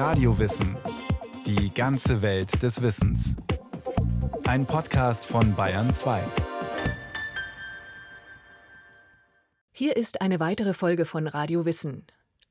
[0.00, 0.78] Radiowissen.
[1.44, 3.36] Die ganze Welt des Wissens.
[4.44, 6.22] Ein Podcast von Bayern 2.
[9.72, 12.06] Hier ist eine weitere Folge von Radio Wissen.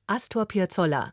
[0.06, 1.12] Astor Piazzolla,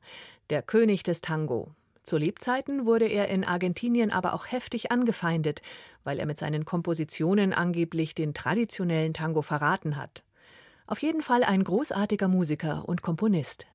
[0.51, 1.71] der König des Tango.
[2.03, 5.63] Zu Lebzeiten wurde er in Argentinien aber auch heftig angefeindet,
[6.05, 10.23] weil er mit seinen Kompositionen angeblich den traditionellen Tango verraten hat.
[10.87, 13.67] Auf jeden Fall ein großartiger Musiker und Komponist.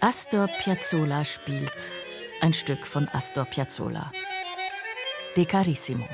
[0.00, 1.72] Astor Piazzolla spielt
[2.42, 4.12] ein Stück von Astor Piazzolla.
[5.36, 6.06] De Carissimo.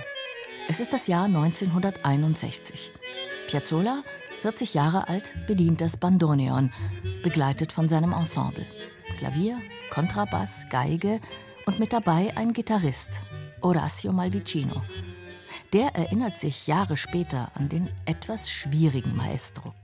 [0.69, 2.93] Es ist das Jahr 1961.
[3.49, 4.05] Piazzolla,
[4.41, 6.73] 40 Jahre alt, bedient das Bandoneon,
[7.25, 8.67] begleitet von seinem Ensemble.
[9.19, 9.59] Klavier,
[9.91, 11.21] Kontrabass, Geige
[11.67, 13.21] und mit dabei ein Gitarrist,
[13.63, 14.83] Horacio Malvicino.
[15.73, 19.75] Der erinnert sich Jahre später an den etwas schwierigen Maestro.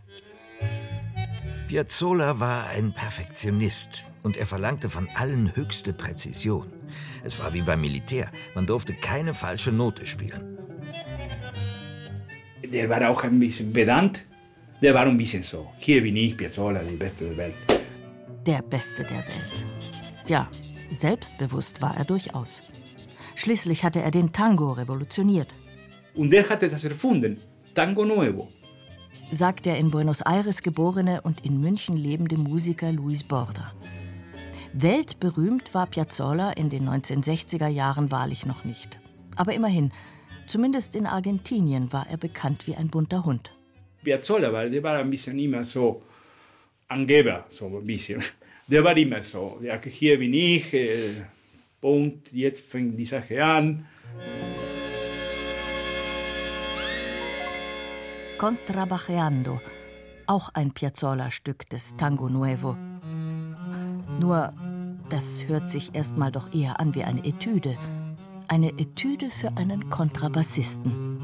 [1.69, 6.73] Piazzolla war ein Perfektionist und er verlangte von allen höchste Präzision.
[7.23, 10.59] Es war wie beim Militär, man durfte keine falsche Note spielen.
[12.65, 14.25] Der war auch ein bisschen pedant.
[14.83, 15.71] Der war ein bisschen so.
[15.79, 17.55] Hier bin ich, Piazzolla, der Beste der Welt.
[18.47, 19.67] Der Beste der Welt.
[20.27, 20.49] Ja,
[20.91, 22.63] Selbstbewusst war er durchaus.
[23.35, 25.55] Schließlich hatte er den Tango revolutioniert.
[26.15, 27.41] Und er hatte das erfunden,
[27.75, 28.49] Tango Nuevo.
[29.31, 33.73] Sagt der in Buenos Aires geborene und in München lebende Musiker Luis Borda.
[34.73, 39.01] Weltberühmt war Piazzolla in den 1960er Jahren wahrlich noch nicht.
[39.37, 39.93] Aber immerhin,
[40.47, 43.53] zumindest in Argentinien war er bekannt wie ein bunter Hund.
[44.03, 46.03] Piazzolla war, der war ein bisschen immer so
[46.89, 48.23] Angeber, so ein bisschen
[48.69, 49.59] der war immer so.
[49.63, 51.23] Ja, hier bin ich, äh,
[51.81, 53.87] Punkt, jetzt fängt die Sache an.
[58.39, 59.61] Contrabajeando,
[60.29, 62.77] auch ein Piazzolla-Stück des Tango Nuevo.
[64.21, 64.53] Nur,
[65.11, 67.77] das hört sich erstmal doch eher an wie eine Etüde.
[68.47, 71.19] Eine Etüde für einen Kontrabassisten.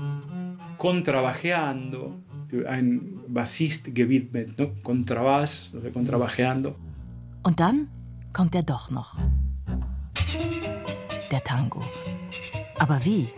[0.76, 2.16] Contrabajeando,
[2.48, 4.72] für einen Bassist gewidmet, no?
[4.82, 6.74] Kontrabass, also Contrabajeando.
[7.44, 7.88] Und dann
[8.32, 9.16] kommt er doch noch.
[11.30, 11.80] Der Tango.
[12.76, 13.28] Aber wie?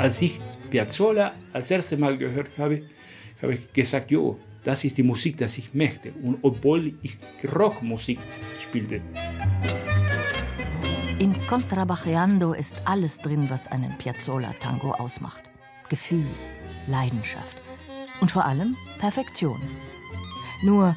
[0.00, 0.40] Als ich
[0.70, 2.80] Piazzolla als erstes Mal gehört habe,
[3.42, 6.10] habe ich gesagt, jo, das ist die Musik, die ich möchte.
[6.22, 7.18] Und obwohl ich
[7.54, 8.18] Rockmusik
[8.62, 9.02] spielte.
[11.18, 15.42] In Contrabajeando ist alles drin, was einen Piazzolla-Tango ausmacht.
[15.90, 16.28] Gefühl,
[16.86, 17.58] Leidenschaft,
[18.22, 19.60] und vor allem Perfektion.
[20.62, 20.96] Nur,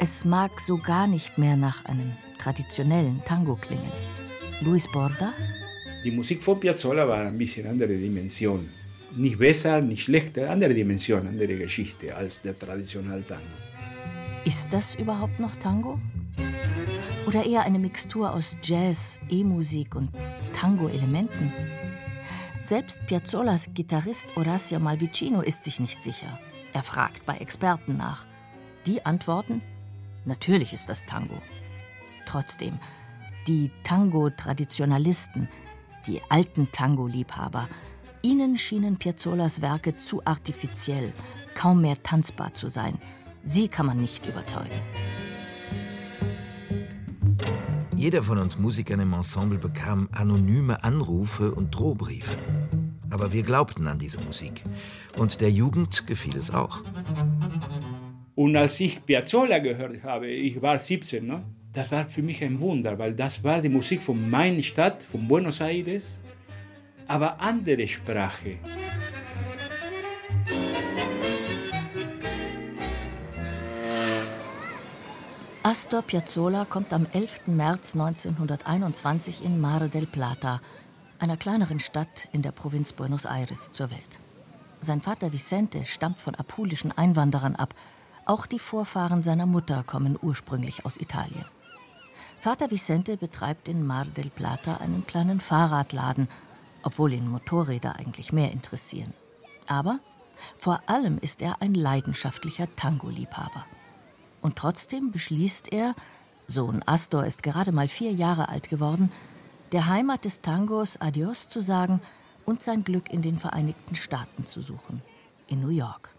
[0.00, 3.90] es mag so gar nicht mehr nach einem traditionellen Tango klingen.
[4.60, 5.32] Luis Borda?
[6.04, 8.68] Die Musik von Piazzolla war ein bisschen andere Dimension.
[9.16, 13.42] Nicht besser, nicht schlechter, andere Dimension, andere Geschichte als der traditionelle Tango.
[14.44, 15.98] Ist das überhaupt noch Tango?
[17.26, 20.10] Oder eher eine Mixtur aus Jazz, E-Musik und
[20.52, 21.50] Tango-Elementen?
[22.60, 26.38] Selbst Piazzolas Gitarrist Horacio Malvicino ist sich nicht sicher.
[26.74, 28.26] Er fragt bei Experten nach.
[28.84, 29.62] Die antworten,
[30.26, 31.38] natürlich ist das Tango.
[32.26, 32.78] Trotzdem,
[33.46, 35.48] die Tango-Traditionalisten,
[36.06, 37.68] die alten Tango-Liebhaber,
[38.22, 41.12] ihnen schienen Piazzolas Werke zu artifiziell,
[41.54, 42.98] kaum mehr tanzbar zu sein.
[43.44, 44.80] Sie kann man nicht überzeugen.
[47.96, 52.36] Jeder von uns Musikern im Ensemble bekam anonyme Anrufe und Drohbriefe.
[53.10, 54.62] Aber wir glaubten an diese Musik.
[55.16, 56.82] Und der Jugend gefiel es auch.
[58.34, 61.44] Und als ich Piazzolla gehört habe, ich war 17, ne?
[61.74, 65.26] Das war für mich ein Wunder, weil das war die Musik von meiner Stadt, von
[65.26, 66.20] Buenos Aires,
[67.08, 68.58] aber andere Sprache.
[75.64, 77.48] Astor Piazzolla kommt am 11.
[77.48, 80.60] März 1921 in Mar del Plata,
[81.18, 84.20] einer kleineren Stadt in der Provinz Buenos Aires, zur Welt.
[84.80, 87.74] Sein Vater Vicente stammt von apulischen Einwanderern ab.
[88.26, 91.46] Auch die Vorfahren seiner Mutter kommen ursprünglich aus Italien.
[92.44, 96.28] Vater Vicente betreibt in Mar del Plata einen kleinen Fahrradladen,
[96.82, 99.14] obwohl ihn Motorräder eigentlich mehr interessieren.
[99.66, 99.98] Aber
[100.58, 103.64] vor allem ist er ein leidenschaftlicher Tango-Liebhaber.
[104.42, 105.94] Und trotzdem beschließt er,
[106.46, 109.10] Sohn Astor ist gerade mal vier Jahre alt geworden,
[109.72, 112.02] der Heimat des Tangos Adios zu sagen
[112.44, 115.00] und sein Glück in den Vereinigten Staaten zu suchen,
[115.46, 116.10] in New York.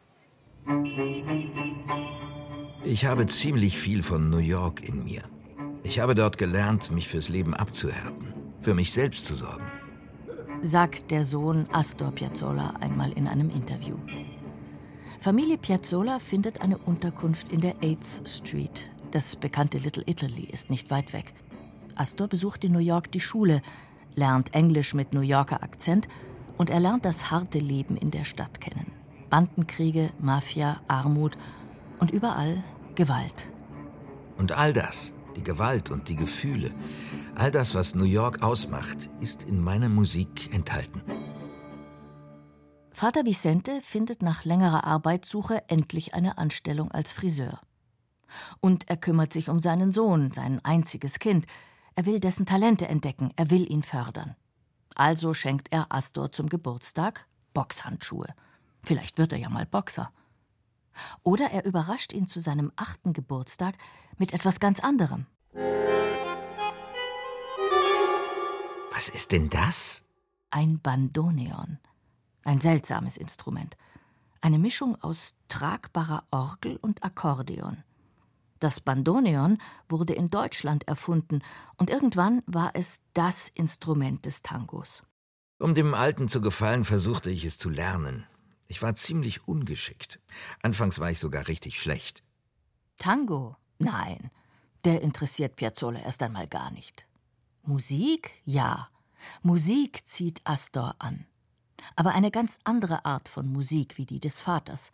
[2.83, 5.21] Ich habe ziemlich viel von New York in mir.
[5.85, 9.65] Ich habe dort gelernt, mich fürs Leben abzuhärten, für mich selbst zu sorgen.
[10.63, 13.95] sagt der Sohn Astor Piazzolla einmal in einem Interview.
[15.19, 18.91] Familie Piazzolla findet eine Unterkunft in der 8th Street.
[19.11, 21.35] Das bekannte Little Italy ist nicht weit weg.
[21.95, 23.61] Astor besucht in New York die Schule,
[24.15, 26.07] lernt Englisch mit New Yorker Akzent
[26.57, 28.91] und er lernt das harte Leben in der Stadt kennen.
[29.29, 31.37] Bandenkriege, Mafia, Armut
[31.99, 32.63] und überall
[32.95, 33.47] Gewalt.
[34.37, 36.71] Und all das, die Gewalt und die Gefühle,
[37.35, 41.01] all das, was New York ausmacht, ist in meiner Musik enthalten.
[42.91, 47.59] Vater Vicente findet nach längerer Arbeitssuche endlich eine Anstellung als Friseur.
[48.61, 51.45] Und er kümmert sich um seinen Sohn, sein einziges Kind.
[51.95, 54.35] Er will dessen Talente entdecken, er will ihn fördern.
[54.95, 58.27] Also schenkt er Astor zum Geburtstag Boxhandschuhe.
[58.81, 60.11] Vielleicht wird er ja mal Boxer.
[61.23, 63.75] Oder er überrascht ihn zu seinem achten Geburtstag
[64.17, 65.25] mit etwas ganz anderem.
[68.91, 70.03] Was ist denn das?
[70.51, 71.79] Ein Bandoneon.
[72.43, 73.75] Ein seltsames Instrument.
[74.41, 77.83] Eine Mischung aus tragbarer Orgel und Akkordeon.
[78.59, 79.57] Das Bandoneon
[79.89, 81.41] wurde in Deutschland erfunden
[81.77, 85.03] und irgendwann war es das Instrument des Tangos.
[85.59, 88.25] Um dem Alten zu gefallen, versuchte ich es zu lernen.
[88.67, 90.19] Ich war ziemlich ungeschickt.
[90.61, 92.23] Anfangs war ich sogar richtig schlecht.
[92.97, 93.55] Tango?
[93.77, 94.31] Nein,
[94.85, 97.07] der interessiert Piazzolla erst einmal gar nicht.
[97.63, 98.31] Musik?
[98.45, 98.89] Ja.
[99.41, 101.25] Musik zieht Astor an
[101.95, 104.91] aber eine ganz andere Art von Musik wie die des Vaters.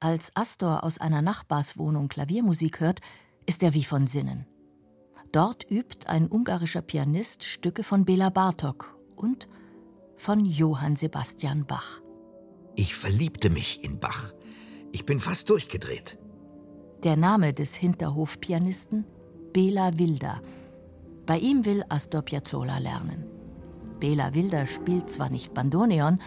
[0.00, 3.00] Als Astor aus einer Nachbarswohnung Klaviermusik hört,
[3.46, 4.46] ist er wie von Sinnen.
[5.32, 9.48] Dort übt ein ungarischer Pianist Stücke von Bela Bartok und
[10.16, 12.00] von Johann Sebastian Bach.
[12.78, 14.34] Ich verliebte mich in Bach.
[14.92, 16.18] Ich bin fast durchgedreht.
[17.04, 19.06] Der Name des Hinterhofpianisten
[19.54, 20.42] Bela Wilda.
[21.24, 23.24] Bei ihm will Astor Piazzolla lernen.
[23.98, 26.20] Bela Wilder spielt zwar nicht Bandoneon,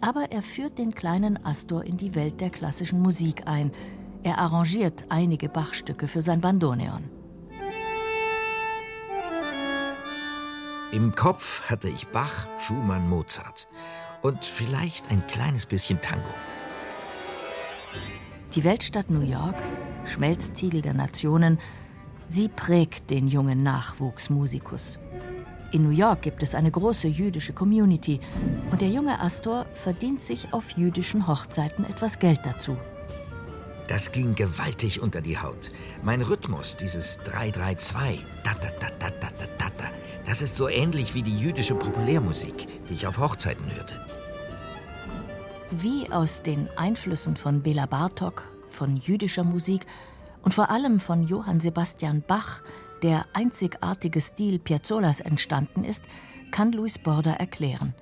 [0.00, 3.70] aber er führt den kleinen Astor in die Welt der klassischen Musik ein.
[4.22, 7.04] Er arrangiert einige Bachstücke für sein Bandoneon.
[10.90, 13.68] Im Kopf hatte ich Bach, Schumann, Mozart
[14.22, 16.30] und vielleicht ein kleines bisschen Tango.
[18.54, 19.56] Die Weltstadt New York,
[20.04, 21.58] Schmelztiegel der Nationen,
[22.28, 24.98] sie prägt den jungen Nachwuchsmusikus.
[25.72, 28.20] In New York gibt es eine große jüdische Community
[28.70, 32.76] und der junge Astor verdient sich auf jüdischen Hochzeiten etwas Geld dazu.
[33.88, 35.72] Das ging gewaltig unter die Haut.
[36.02, 39.28] Mein Rhythmus, dieses 332, da da da da da
[39.58, 39.84] da da,
[40.26, 43.94] das ist so ähnlich wie die jüdische Populärmusik, die ich auf Hochzeiten hörte.
[45.80, 49.86] Wie aus den Einflüssen von Bela Bartok, von jüdischer Musik
[50.42, 52.62] und vor allem von Johann Sebastian Bach
[53.02, 56.04] der einzigartige Stil Piazzolas entstanden ist,
[56.50, 57.94] kann Luis Borda erklären.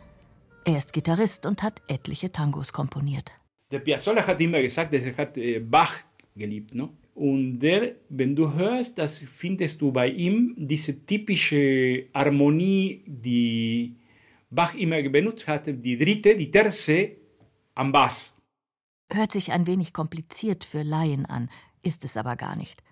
[0.64, 3.30] Er ist Gitarrist und hat etliche Tangos komponiert.
[3.70, 5.94] Der Piazzolla hat immer gesagt, dass er hat äh, Bach
[6.34, 6.74] geliebt.
[6.74, 6.90] No?
[7.14, 13.94] Und der, wenn du hörst, das findest du bei ihm diese typische Harmonie, die
[14.50, 17.19] Bach immer benutzt hatte, die dritte, die Terze
[17.80, 18.34] am Bass.
[19.10, 21.48] Hört sich ein wenig kompliziert für Laien an,
[21.82, 22.84] ist es aber gar nicht.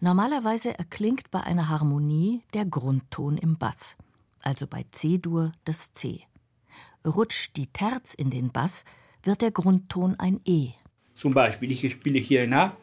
[0.00, 3.96] Normalerweise erklingt bei einer Harmonie der Grundton im Bass,
[4.42, 6.24] also bei C-Dur das C.
[7.06, 8.84] Rutscht die Terz in den Bass,
[9.22, 10.72] wird der Grundton ein E.
[11.14, 12.76] Zum Beispiel, ich spiele hier ein A.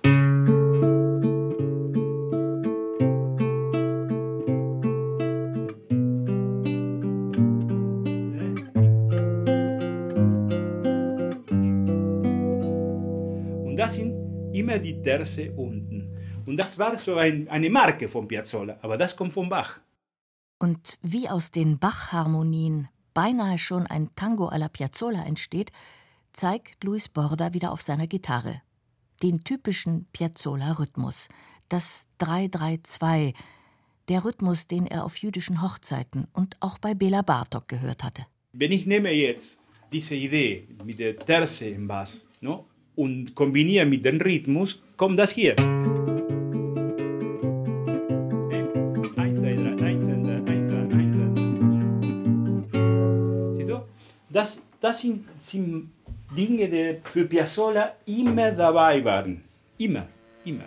[14.76, 16.18] immer die Terze unten.
[16.46, 19.80] Und das war so ein, eine Marke von Piazzolla, aber das kommt von Bach.
[20.60, 25.72] Und wie aus den Bach-Harmonien beinahe schon ein Tango alla Piazzolla entsteht,
[26.34, 28.62] zeigt Luis Borda wieder auf seiner Gitarre.
[29.24, 31.30] Den typischen Piazzolla-Rhythmus,
[31.70, 33.34] das 3-3-2,
[34.10, 38.26] der Rhythmus, den er auf jüdischen Hochzeiten und auch bei Bela Bartok gehört hatte.
[38.52, 39.60] Wenn ich nehme jetzt
[39.92, 45.32] diese Idee mit der Terze im Bass no, und kombiniere mit dem Rhythmus, kommt das
[45.32, 45.56] hier.
[54.36, 55.92] Das, das sind, sind
[56.36, 59.42] Dinge, die für Piazzolla immer dabei waren.
[59.78, 60.08] Immer,
[60.44, 60.66] immer.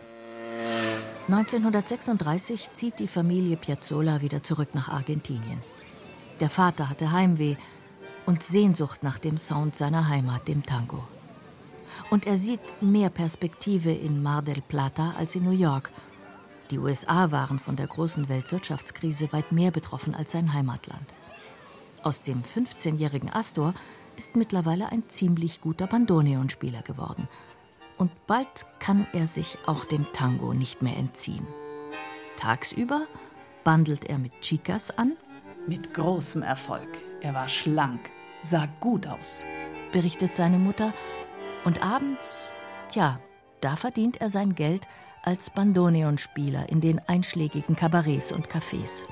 [1.28, 5.60] 1936 zieht die Familie Piazzolla wieder zurück nach Argentinien.
[6.40, 7.56] Der Vater hatte Heimweh
[8.24, 11.04] und Sehnsucht nach dem Sound seiner Heimat, dem Tango.
[12.10, 15.90] Und er sieht mehr Perspektive in Mar del Plata als in New York.
[16.70, 21.14] Die USA waren von der großen Weltwirtschaftskrise weit mehr betroffen als sein Heimatland.
[22.02, 23.74] Aus dem 15-jährigen Astor
[24.16, 27.28] ist mittlerweile ein ziemlich guter Bandoneonspieler geworden.
[27.96, 31.46] Und bald kann er sich auch dem Tango nicht mehr entziehen.
[32.36, 33.06] Tagsüber
[33.64, 35.16] bandelt er mit Chicas an.
[35.66, 36.88] Mit großem Erfolg.
[37.20, 38.00] Er war schlank,
[38.40, 39.42] sah gut aus,
[39.92, 40.92] berichtet seine Mutter.
[41.64, 42.42] Und abends,
[42.90, 43.20] tja,
[43.60, 44.82] da verdient er sein Geld
[45.22, 49.04] als Bandoneonspieler in den einschlägigen Kabarets und Cafés.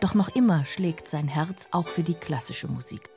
[0.00, 3.08] Doch noch immer schlägt sein Herz auch für die klassische Musik.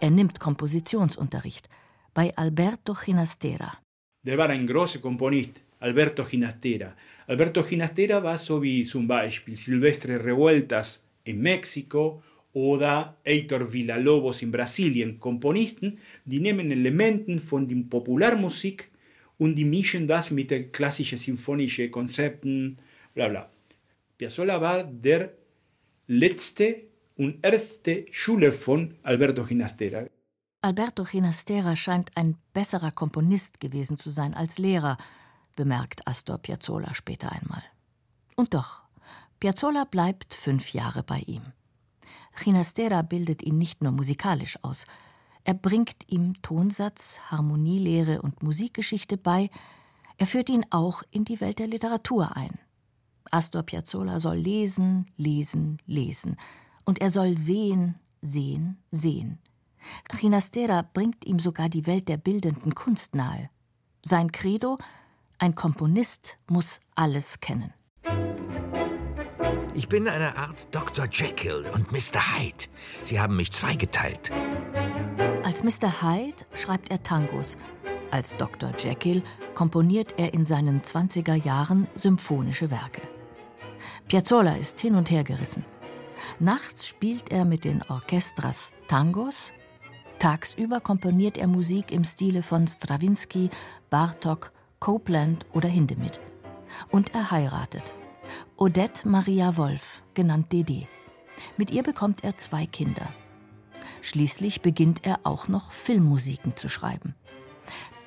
[0.00, 1.68] Er nimmt Kompositionsunterricht
[2.14, 3.78] bei Alberto Ginastera.
[4.22, 6.94] Der war ein großer Komponist, Alberto Ginastera.
[7.26, 14.52] Alberto Ginastera war so wie zum Beispiel Silvestre Revueltas in Mexiko oder Heitor Villalobos in
[14.52, 15.18] Brasilien.
[15.18, 18.90] Komponisten, die nehmen Elementen von der Popularmusik
[19.38, 22.76] und die mischen das mit den klassischen sinfonischen Konzepten,
[23.14, 23.50] bla bla.
[24.18, 25.32] Piazzolla war der
[26.06, 26.82] letzte
[27.16, 30.06] und erste Schüler von Alberto Ginastera.
[30.60, 34.96] Alberto Ginastera scheint ein besserer Komponist gewesen zu sein als Lehrer,
[35.56, 37.62] bemerkt Astor Piazzolla später einmal.
[38.36, 38.82] Und doch,
[39.40, 41.42] Piazzolla bleibt fünf Jahre bei ihm.
[42.34, 44.86] Ginastera bildet ihn nicht nur musikalisch aus,
[45.44, 49.50] er bringt ihm Tonsatz, Harmonielehre und Musikgeschichte bei,
[50.16, 52.58] er führt ihn auch in die Welt der Literatur ein.
[53.30, 56.36] Astor Piazzolla soll lesen, lesen, lesen,
[56.84, 59.38] und er soll sehen, sehen, sehen.
[60.08, 63.50] Ginastera bringt ihm sogar die Welt der bildenden Kunst nahe.
[64.02, 64.78] Sein Credo:
[65.38, 67.72] ein Komponist muss alles kennen.
[69.74, 71.06] Ich bin eine Art Dr.
[71.10, 72.36] Jekyll und Mr.
[72.36, 72.66] Hyde.
[73.02, 74.30] Sie haben mich zweigeteilt.
[75.44, 76.02] Als Mr.
[76.02, 77.56] Hyde schreibt er Tangos.
[78.10, 78.74] Als Dr.
[78.78, 79.22] Jekyll
[79.54, 83.00] komponiert er in seinen 20er Jahren symphonische Werke.
[84.08, 85.64] Piazzolla ist hin und her gerissen.
[86.38, 89.52] Nachts spielt er mit den Orchestras Tangos,
[90.18, 93.48] tagsüber komponiert er Musik im Stile von Strawinsky,
[93.88, 96.20] Bartok, Copeland oder Hindemith.
[96.90, 97.94] Und er heiratet.
[98.56, 100.86] Odette Maria Wolf, genannt Dede.
[101.56, 103.08] Mit ihr bekommt er zwei Kinder.
[104.00, 107.14] Schließlich beginnt er auch noch Filmmusiken zu schreiben.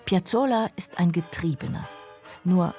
[0.05, 1.88] Piazzolla ist ein Getriebener.
[2.44, 2.75] Nur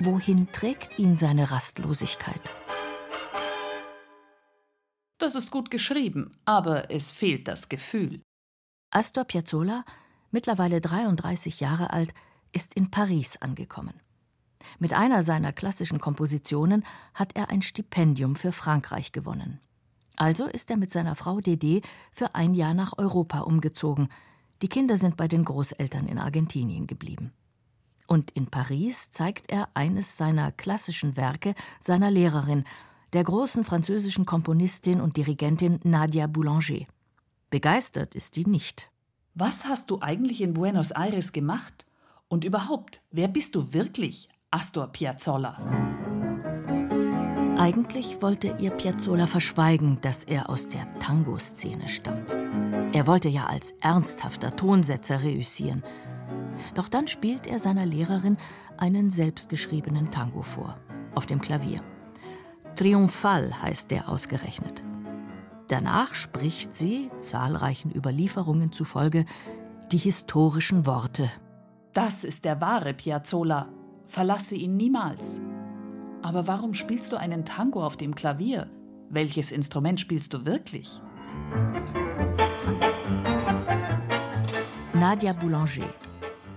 [0.00, 2.40] wohin trägt ihn seine Rastlosigkeit?
[5.18, 8.22] Das ist gut geschrieben, aber es fehlt das Gefühl.
[8.90, 9.84] Astor Piazzolla,
[10.30, 12.12] mittlerweile 33 Jahre alt,
[12.52, 14.00] ist in Paris angekommen.
[14.78, 19.60] Mit einer seiner klassischen Kompositionen hat er ein Stipendium für Frankreich gewonnen.
[20.16, 21.80] Also ist er mit seiner Frau Dede
[22.12, 24.08] für ein Jahr nach Europa umgezogen.
[24.62, 27.32] Die Kinder sind bei den Großeltern in Argentinien geblieben.
[28.06, 32.64] Und in Paris zeigt er eines seiner klassischen Werke seiner Lehrerin,
[33.12, 36.86] der großen französischen Komponistin und Dirigentin Nadia Boulanger.
[37.50, 38.90] Begeistert ist die nicht.
[39.34, 41.86] Was hast du eigentlich in Buenos Aires gemacht?
[42.28, 45.56] Und überhaupt, wer bist du wirklich, Astor Piazzolla?
[47.56, 52.32] Eigentlich wollte ihr Piazzolla verschweigen, dass er aus der Tango-Szene stammt.
[52.92, 55.82] Er wollte ja als ernsthafter Tonsetzer reüssieren.
[56.74, 58.36] Doch dann spielt er seiner Lehrerin
[58.76, 60.76] einen selbstgeschriebenen Tango vor,
[61.14, 61.80] auf dem Klavier.
[62.76, 64.82] Triumphal heißt der ausgerechnet.
[65.68, 69.24] Danach spricht sie, zahlreichen Überlieferungen zufolge,
[69.92, 71.30] die historischen Worte.
[71.94, 73.70] Das ist der wahre Piazzolla.
[74.12, 75.40] Verlasse ihn niemals.
[76.20, 78.68] Aber warum spielst du einen Tango auf dem Klavier?
[79.08, 81.00] Welches Instrument spielst du wirklich?
[84.92, 85.88] Nadia Boulanger.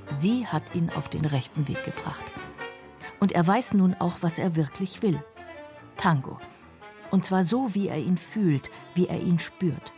[0.10, 2.26] Sie hat ihn auf den rechten Weg gebracht.
[3.22, 5.24] Und er weiß nun auch, was er wirklich will.
[5.96, 6.38] Tango.
[7.10, 9.94] Und zwar so, wie er ihn fühlt, wie er ihn spürt.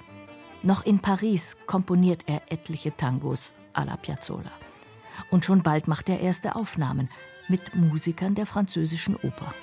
[0.62, 4.52] Noch in Paris komponiert er etliche Tangos à la Piazzolla.
[5.32, 7.10] Und schon bald macht er erste Aufnahmen
[7.48, 9.54] mit Musikern der französischen Oper.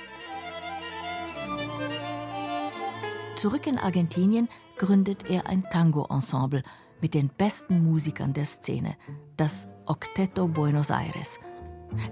[3.36, 6.62] Zurück in Argentinien gründet er ein Tango-Ensemble
[7.00, 8.96] mit den besten Musikern der Szene,
[9.36, 11.38] das Octeto Buenos Aires–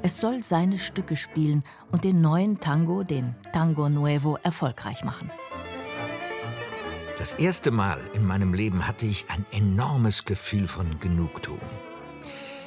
[0.02, 5.30] es soll seine Stücke spielen und den neuen Tango, den Tango Nuevo, erfolgreich machen.
[7.18, 11.60] Das erste Mal in meinem Leben hatte ich ein enormes Gefühl von Genugtuung.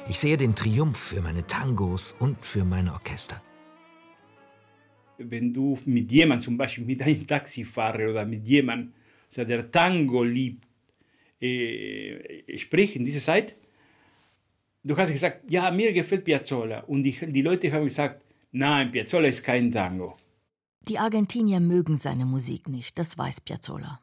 [0.08, 3.42] Ich sehe den Triumph für meine Tangos und für meine Orchester.
[5.18, 8.92] Wenn du mit jemandem, zum Beispiel mit einem Taxifahrer oder mit jemandem,
[9.36, 10.64] der Tango liebt,
[11.40, 13.56] äh, sprichst in dieser Zeit,
[14.84, 16.80] du hast gesagt, ja, mir gefällt Piazzolla.
[16.80, 18.22] Und die, die Leute haben gesagt,
[18.52, 20.16] nein, Piazzolla ist kein Tango.
[20.82, 24.00] Die Argentinier mögen seine Musik nicht, das weiß Piazzolla.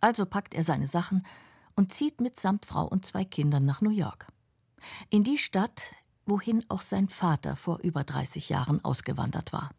[0.00, 1.26] Also packt er seine Sachen
[1.76, 4.31] und zieht mitsamt Frau und zwei Kindern nach New York.
[5.10, 5.94] In die Stadt,
[6.26, 9.70] wohin auch sein Vater vor über 30 Jahren ausgewandert war.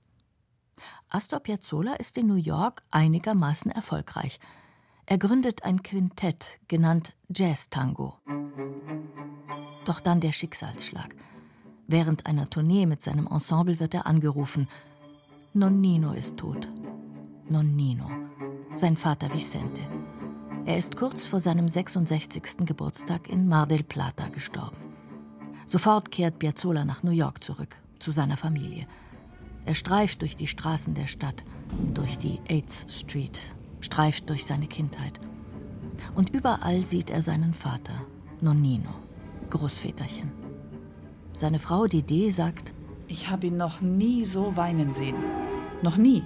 [1.09, 4.39] Astor Piazzolla ist in New York einigermaßen erfolgreich.
[5.05, 8.17] Er gründet ein Quintett, genannt Jazz Tango.
[9.85, 11.15] Doch dann der Schicksalsschlag.
[11.87, 14.69] Während einer Tournee mit seinem Ensemble wird er angerufen.
[15.53, 16.71] Nonnino ist tot.
[17.49, 18.09] Nonnino,
[18.73, 19.81] sein Vater Vicente.
[20.65, 22.65] Er ist kurz vor seinem 66.
[22.65, 24.92] Geburtstag in Mar del Plata gestorben.
[25.65, 28.87] Sofort kehrt Piazzolla nach New York zurück, zu seiner Familie.
[29.65, 31.43] Er streift durch die Straßen der Stadt,
[31.93, 33.39] durch die 8th Street,
[33.79, 35.19] streift durch seine Kindheit.
[36.15, 38.05] Und überall sieht er seinen Vater,
[38.41, 38.93] Nonnino,
[39.49, 40.31] Großväterchen.
[41.31, 42.73] Seine Frau Dide sagt,
[43.07, 45.15] ich habe ihn noch nie so weinen sehen.
[45.81, 46.23] Noch nie.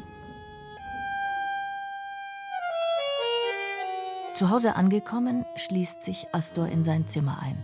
[4.36, 7.58] Zu Hause angekommen, schließt sich Astor in sein Zimmer ein.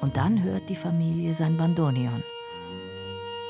[0.00, 2.22] Und dann hört die Familie sein Bandoneon.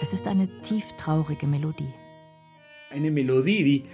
[0.00, 1.92] Es ist eine tieftraurige Melodie.
[2.90, 3.84] Eine Melodie, die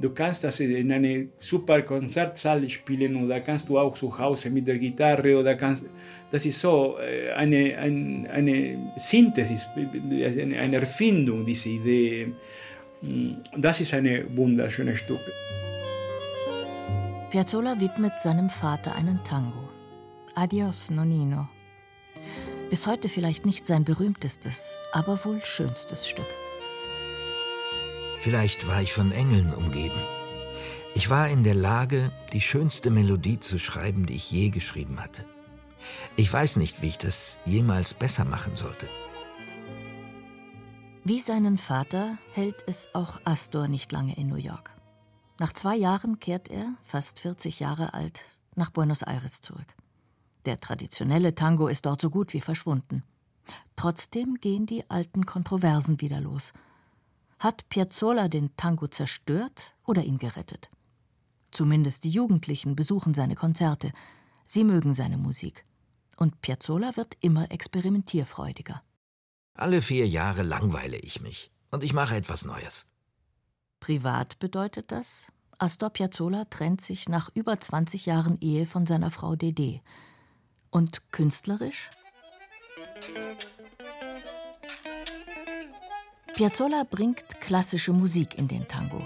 [0.00, 4.66] du kannst das in einer super Konzertsaal spielen oder kannst du auch zu Hause mit
[4.66, 5.84] der Gitarre oder kannst
[6.30, 12.32] das ist so äh, eine, eine, eine Synthesis, eine Erfindung, diese Idee.
[13.02, 15.20] Mm, das ist ein wunderschönes Stück.
[17.30, 19.68] Piazzolla widmet seinem Vater einen Tango.
[20.34, 21.48] Adios, Nonino.
[22.72, 26.28] Bis heute vielleicht nicht sein berühmtestes, aber wohl schönstes Stück.
[28.20, 30.00] Vielleicht war ich von Engeln umgeben.
[30.94, 35.26] Ich war in der Lage, die schönste Melodie zu schreiben, die ich je geschrieben hatte.
[36.16, 38.88] Ich weiß nicht, wie ich das jemals besser machen sollte.
[41.04, 44.70] Wie seinen Vater hält es auch Astor nicht lange in New York.
[45.38, 48.22] Nach zwei Jahren kehrt er, fast 40 Jahre alt,
[48.56, 49.76] nach Buenos Aires zurück.
[50.44, 53.04] Der traditionelle Tango ist dort so gut wie verschwunden.
[53.76, 56.52] Trotzdem gehen die alten Kontroversen wieder los.
[57.38, 60.70] Hat Piazzolla den Tango zerstört oder ihn gerettet?
[61.50, 63.92] Zumindest die Jugendlichen besuchen seine Konzerte.
[64.46, 65.64] Sie mögen seine Musik.
[66.16, 68.82] Und Piazzolla wird immer experimentierfreudiger.
[69.54, 72.86] Alle vier Jahre langweile ich mich und ich mache etwas Neues.
[73.80, 79.36] Privat bedeutet das, Astor Piazzolla trennt sich nach über 20 Jahren Ehe von seiner Frau
[79.36, 79.80] Dede.
[80.72, 81.90] Und künstlerisch?
[86.34, 89.02] Piazzolla bringt klassische Musik in den Tango.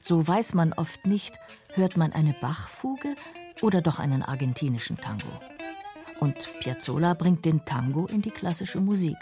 [0.00, 1.34] So weiß man oft nicht,
[1.74, 3.16] hört man eine Bachfuge
[3.60, 5.28] oder doch einen argentinischen Tango.
[6.20, 9.16] Und Piazzolla bringt den Tango in die klassische Musik.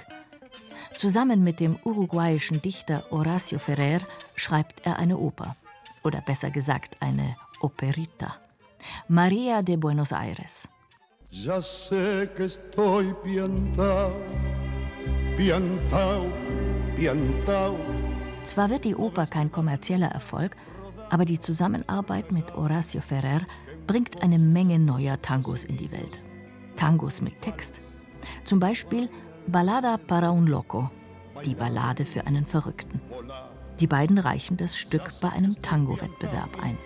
[0.93, 4.03] Zusammen mit dem uruguayischen Dichter Horacio Ferrer
[4.35, 5.57] schreibt er eine Oper.
[6.05, 8.37] Oder besser gesagt eine Operita.
[9.09, 10.69] Maria de Buenos Aires.
[11.35, 14.13] Ya sé que estoy piantao,
[15.35, 16.27] piantao,
[16.95, 17.79] piantao.
[18.45, 20.55] Zwar wird die Oper kein kommerzieller Erfolg,
[21.09, 23.41] aber die Zusammenarbeit mit Horacio Ferrer
[23.87, 26.21] bringt eine Menge neuer Tangos in die Welt.
[26.77, 27.81] Tangos mit Text.
[28.45, 29.09] Zum Beispiel
[29.47, 30.91] Ballada para un Loco,
[31.47, 33.01] die Ballade für einen Verrückten.
[33.81, 36.77] Die beiden reichen das Stück bei einem Tango-Wettbewerb ein.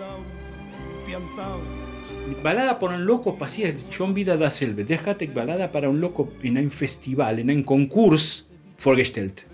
[2.28, 4.84] Mit Ballada para un Loco passiert schon wieder dasselbe.
[4.84, 8.44] Der hat Ballada para un Loco in einem Festival, in einem Konkurs
[8.76, 9.46] vorgestellt.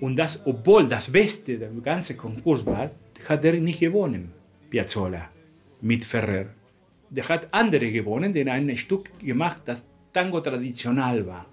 [0.00, 2.90] Und das, obwohl das Beste der ganze Konkurs war,
[3.28, 4.32] hat er nicht gewonnen,
[4.70, 5.28] Piazzolla,
[5.82, 6.46] mit Ferrer.
[7.10, 11.44] Der hat andere gewonnen, der ein Stück gemacht, das Tango traditional war.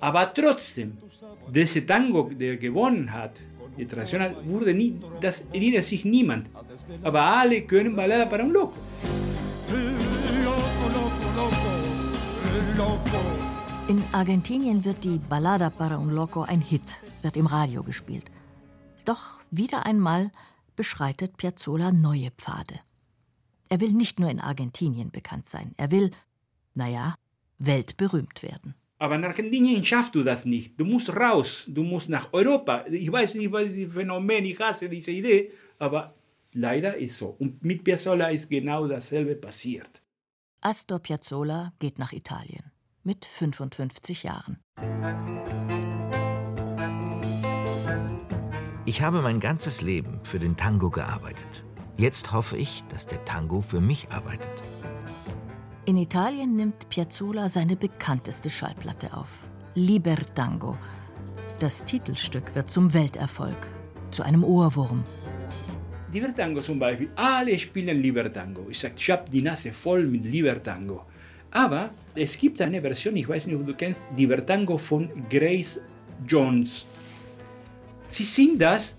[0.00, 0.96] Aber trotzdem,
[1.52, 3.42] dieser Tango, der gewonnen hat,
[3.76, 6.48] der traditional, wurde nie, das erinnert sich niemand.
[7.02, 8.76] Aber alle können Ballada para un Loco.
[13.90, 18.22] In Argentinien wird die Ballada para un Loco ein Hit, wird im Radio gespielt.
[19.04, 20.30] Doch wieder einmal
[20.76, 22.78] beschreitet Piazzolla neue Pfade.
[23.68, 26.12] Er will nicht nur in Argentinien bekannt sein, er will,
[26.72, 27.16] naja,
[27.58, 28.76] weltberühmt werden.
[28.98, 30.78] Aber in Argentinien schaffst du das nicht.
[30.78, 32.84] Du musst raus, du musst nach Europa.
[32.86, 35.50] Ich weiß nicht, was das Phänomen, ich hasse diese Idee,
[35.80, 36.14] aber
[36.52, 37.34] leider ist so.
[37.40, 40.00] Und mit Piazzolla ist genau dasselbe passiert.
[40.60, 42.69] Astor Piazzolla geht nach Italien
[43.02, 44.58] mit 55 Jahren.
[48.84, 51.64] Ich habe mein ganzes Leben für den Tango gearbeitet.
[51.96, 54.48] Jetzt hoffe ich, dass der Tango für mich arbeitet.
[55.86, 59.28] In Italien nimmt Piazzolla seine bekannteste Schallplatte auf,
[59.74, 60.76] Libertango.
[61.58, 63.66] Das Titelstück wird zum Welterfolg,
[64.10, 65.04] zu einem Ohrwurm.
[66.12, 68.66] Libertango zum Beispiel, alle spielen Libertango.
[68.68, 71.06] Ich sage, ich habe die Nase voll mit Libertango.
[71.50, 75.80] Aber es gibt eine Version, ich weiß nicht, ob du kennst, Libertango von Grace
[76.26, 76.86] Jones.
[78.08, 78.94] Sie singt das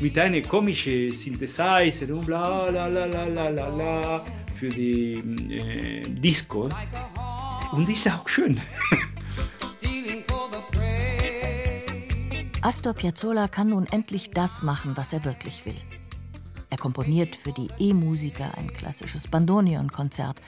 [0.00, 5.14] mit einem komischen Synthesizer und bla bla bla bla bla bla bla für die
[5.50, 6.68] äh, Disco.
[7.72, 8.60] Und ist auch schön.
[12.62, 15.76] Astor Piazzolla kann nun endlich das machen, was er wirklich will.
[16.70, 20.40] Er komponiert für die E-Musiker ein klassisches Bandoneon-Konzert.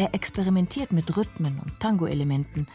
[0.00, 2.66] Er experimentiert mit Rhythmen und Tango-Elementen.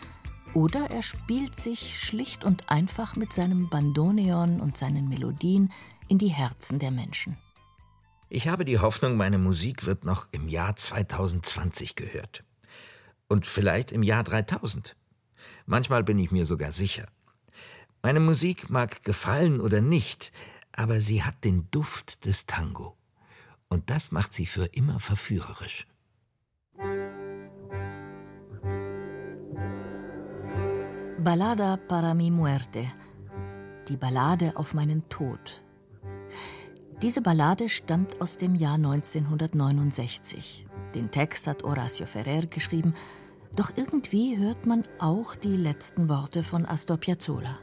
[0.53, 5.73] Oder er spielt sich schlicht und einfach mit seinem Bandoneon und seinen Melodien
[6.07, 7.35] in die Herzen der Menschen.
[8.29, 12.43] Ich habe die Hoffnung, meine Musik wird noch im Jahr 2020 gehört.
[13.27, 14.95] Und vielleicht im Jahr 3000.
[15.65, 17.07] Manchmal bin ich mir sogar sicher.
[18.03, 20.31] Meine Musik mag gefallen oder nicht,
[20.73, 22.95] aber sie hat den Duft des Tango.
[23.67, 25.87] Und das macht sie für immer verführerisch.
[31.25, 32.85] Ballada para mi muerte.
[33.87, 35.63] Die Ballade auf meinen Tod.
[37.01, 40.67] Diese Ballade stammt aus dem Jahr 1969.
[40.93, 42.93] Den Text hat Horacio Ferrer geschrieben,
[43.55, 47.57] doch irgendwie hört man auch die letzten Worte von Astor Piazzolla.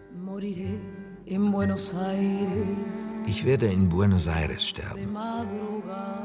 [3.27, 5.17] Ich werde in Buenos Aires sterben,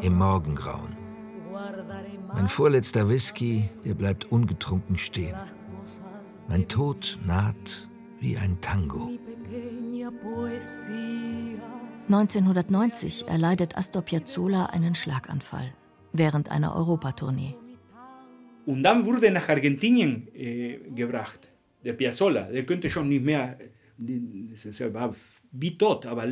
[0.01, 0.97] im Morgengrauen.
[2.33, 5.35] Mein vorletzter Whisky, der bleibt ungetrunken stehen.
[6.49, 7.89] Mein Tod naht
[8.21, 9.11] wie ein Tango.
[12.09, 15.73] 1990 erleidet Astor Piazzolla einen Schlaganfall
[16.13, 17.53] während einer Europatournee.
[18.65, 21.49] Und dann wurde er nach Argentinien äh, gebracht,
[21.83, 22.43] der Piazzolla.
[22.43, 23.59] Der könnte schon nicht mehr,
[23.99, 25.13] er war
[25.51, 26.05] wie tot.
[26.05, 26.27] Aber,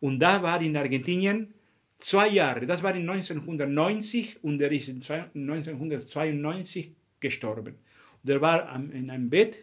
[0.00, 1.54] und da war in Argentinien
[1.98, 2.66] zwei Jahre.
[2.66, 7.76] Das war in 1990 und er ist 1992 gestorben.
[8.22, 9.58] Der war in einem Bett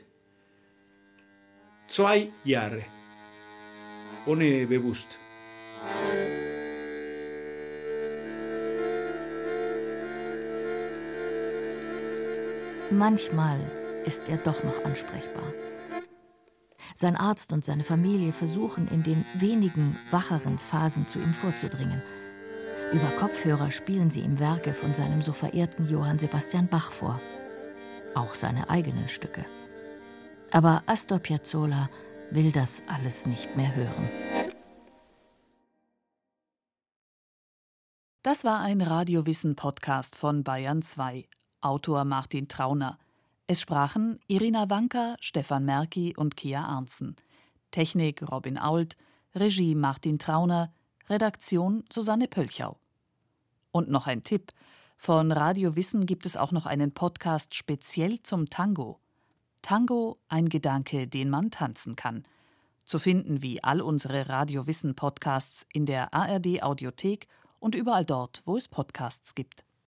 [1.87, 2.83] zwei Jahre
[4.25, 5.19] ohne bewusst.
[12.89, 13.59] Manchmal
[14.05, 15.53] ist er doch noch ansprechbar.
[16.95, 22.01] Sein Arzt und seine Familie versuchen in den wenigen wacheren Phasen zu ihm vorzudringen.
[22.91, 27.21] Über Kopfhörer spielen sie ihm Werke von seinem so verehrten Johann Sebastian Bach vor.
[28.17, 29.45] Auch seine eigenen Stücke.
[30.51, 31.87] Aber Astor Piazzolla
[32.31, 34.09] will das alles nicht mehr hören.
[38.23, 41.29] Das war ein Radiowissen-Podcast von Bayern 2.
[41.61, 42.97] Autor Martin Trauner.
[43.45, 47.17] Es sprachen Irina Wanka, Stefan Merki und Kia Arnzen.
[47.69, 48.97] Technik Robin Ault,
[49.35, 50.73] Regie Martin Trauner,
[51.07, 52.79] Redaktion Susanne Pölchau.
[53.71, 54.53] Und noch ein Tipp:
[54.99, 58.99] Von Radio Wissen gibt es auch noch einen Podcast speziell zum Tango.
[59.61, 62.23] Tango, ein Gedanke, den man tanzen kann.
[62.83, 67.27] Zu finden wie all unsere Radio Wissen Podcasts in der ARD Audiothek
[67.59, 69.63] und überall dort, wo es Podcasts gibt.